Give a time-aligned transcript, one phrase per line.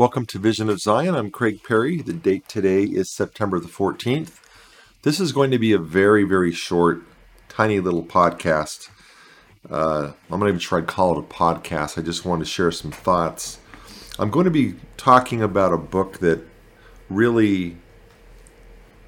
[0.00, 1.14] Welcome to Vision of Zion.
[1.14, 2.00] I'm Craig Perry.
[2.00, 4.40] The date today is September the 14th.
[5.02, 7.02] This is going to be a very, very short,
[7.50, 8.88] tiny little podcast.
[9.68, 11.98] Uh, I'm not even sure I'd call it a podcast.
[11.98, 13.58] I just wanted to share some thoughts.
[14.18, 16.40] I'm going to be talking about a book that
[17.10, 17.76] really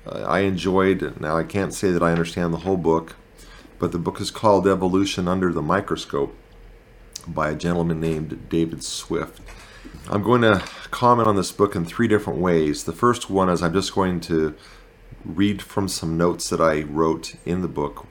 [0.06, 1.18] uh, I enjoyed.
[1.20, 3.16] Now, I can't say that I understand the whole book,
[3.82, 6.36] but the book is called Evolution Under the Microscope
[7.26, 9.40] by a gentleman named David Swift.
[10.08, 12.84] I'm going to comment on this book in three different ways.
[12.84, 14.54] The first one is I'm just going to
[15.24, 18.06] read from some notes that I wrote in the book,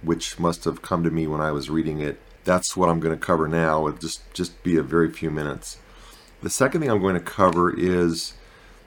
[0.00, 2.20] which must have come to me when I was reading it.
[2.44, 3.88] That's what I'm going to cover now.
[3.88, 5.78] It'll just just be a very few minutes.
[6.40, 8.34] The second thing I'm going to cover is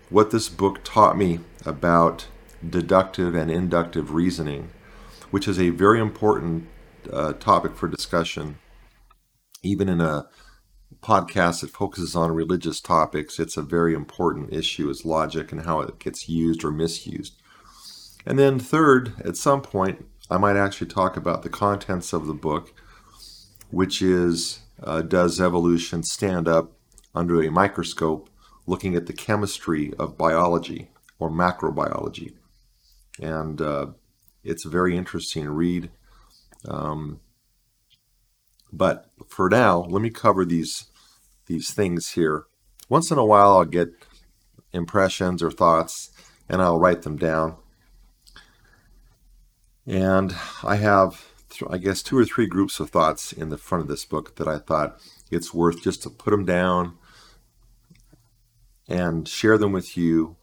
[0.10, 2.27] what this book taught me about
[2.68, 4.70] deductive and inductive reasoning,
[5.31, 6.67] which is a very important
[7.12, 8.59] uh, topic for discussion,
[9.63, 10.27] even in a
[11.01, 15.79] podcast that focuses on religious topics, it's a very important issue is logic and how
[15.79, 17.41] it gets used or misused.
[18.26, 22.34] And then third, at some point, I might actually talk about the contents of the
[22.34, 22.74] book,
[23.71, 26.74] which is uh, does evolution stand up
[27.15, 28.29] under a microscope
[28.68, 32.34] looking at the chemistry of biology or macrobiology?
[33.20, 33.87] And uh,
[34.43, 35.89] it's a very interesting read.
[36.67, 37.20] Um,
[38.71, 40.85] but for now, let me cover these
[41.47, 42.45] these things here.
[42.87, 43.89] Once in a while, I'll get
[44.71, 46.12] impressions or thoughts,
[46.47, 47.57] and I'll write them down.
[49.85, 51.25] And I have,
[51.69, 54.47] I guess, two or three groups of thoughts in the front of this book that
[54.47, 56.97] I thought it's worth just to put them down
[58.87, 60.37] and share them with you,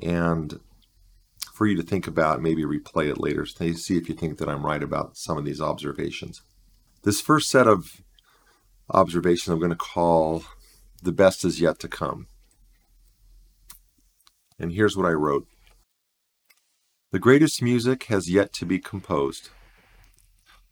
[0.00, 0.60] and
[1.62, 4.66] for you to think about, maybe replay it later, see if you think that I'm
[4.66, 6.42] right about some of these observations.
[7.04, 8.02] This first set of
[8.90, 10.42] observations I'm going to call
[11.00, 12.26] The Best Is Yet to Come.
[14.58, 15.46] And here's what I wrote
[17.12, 19.50] The greatest music has yet to be composed.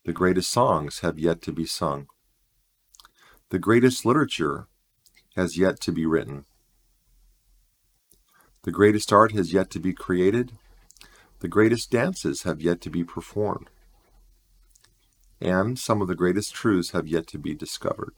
[0.04, 2.08] The greatest songs have yet to be sung.
[3.50, 4.66] The greatest literature
[5.36, 6.46] has yet to be written.
[8.64, 10.50] The greatest art has yet to be created.
[11.40, 13.70] The greatest dances have yet to be performed
[15.40, 18.14] and some of the greatest truths have yet to be discovered.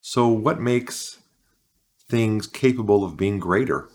[0.00, 1.20] So, what makes
[2.08, 3.88] things capable of being greater?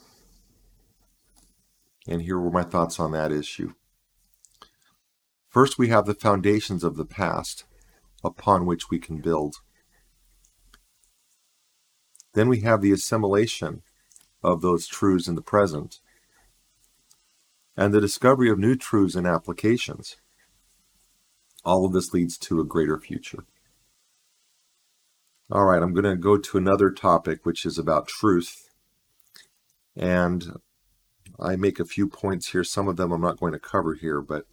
[2.07, 3.73] And here were my thoughts on that issue.
[5.49, 7.65] First, we have the foundations of the past
[8.23, 9.55] upon which we can build.
[12.33, 13.83] Then we have the assimilation
[14.41, 15.99] of those truths in the present
[17.75, 20.17] and the discovery of new truths and applications.
[21.65, 23.45] All of this leads to a greater future.
[25.51, 28.69] All right, I'm going to go to another topic, which is about truth.
[29.95, 30.59] And
[31.39, 32.63] I make a few points here.
[32.63, 34.45] Some of them I'm not going to cover here, but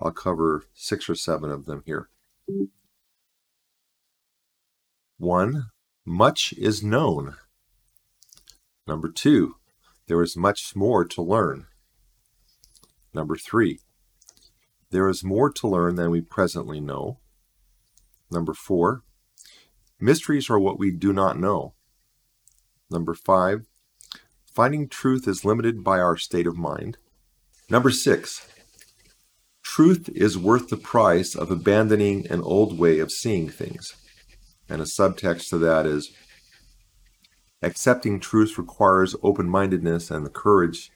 [0.00, 2.08] I'll cover six or seven of them here.
[5.18, 5.66] One,
[6.06, 7.36] much is known.
[8.86, 9.56] Number two,
[10.06, 11.66] there is much more to learn.
[13.14, 13.80] Number three,
[14.90, 17.18] there is more to learn than we presently know.
[18.30, 19.02] Number four,
[20.00, 21.74] mysteries are what we do not know.
[22.90, 23.66] Number five,
[24.54, 26.98] finding truth is limited by our state of mind.
[27.70, 28.46] Number six,
[29.62, 33.94] truth is worth the price of abandoning an old way of seeing things.
[34.68, 36.12] And a subtext to that is
[37.62, 40.90] accepting truth requires open mindedness and the courage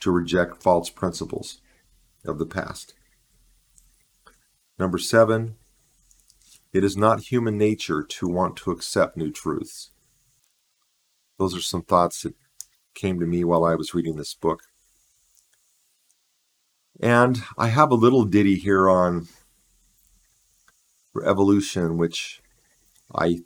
[0.00, 1.60] to reject false principles
[2.24, 2.94] of the past.
[4.78, 5.56] Number seven,
[6.72, 9.90] it is not human nature to want to accept new truths.
[11.38, 12.34] Those are some thoughts that
[12.94, 14.62] came to me while I was reading this book.
[17.00, 19.28] And I have a little ditty here on
[21.24, 22.40] evolution, which
[23.14, 23.40] I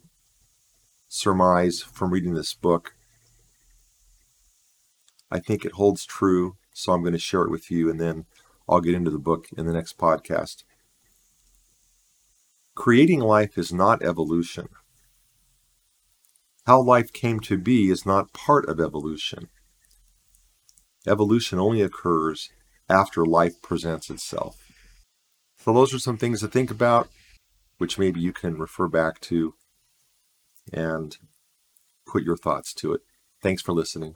[1.09, 2.95] surmise from reading this book.
[5.33, 8.27] I think it holds true, so I'm going to share it with you, and then
[8.69, 10.63] I'll get into the book in the next podcast.
[12.75, 14.69] Creating life is not evolution.
[16.67, 19.49] How life came to be is not part of evolution.
[21.09, 22.51] Evolution only occurs
[22.91, 24.59] after life presents itself.
[25.57, 27.09] So, those are some things to think about,
[27.79, 29.55] which maybe you can refer back to
[30.75, 31.17] and
[32.07, 33.01] put your thoughts to it.
[33.41, 34.15] Thanks for listening.